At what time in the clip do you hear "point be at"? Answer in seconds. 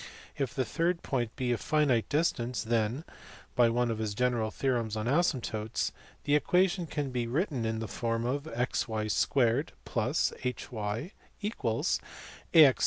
1.03-1.59